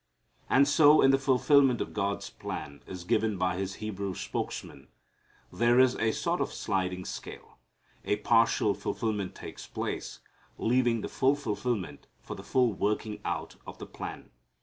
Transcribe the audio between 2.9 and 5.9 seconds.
given by His Hebrew spokesmen, there